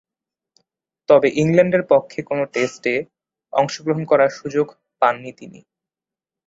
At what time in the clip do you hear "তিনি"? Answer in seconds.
5.37-5.59